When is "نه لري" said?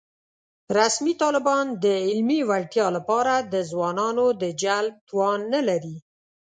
5.53-5.97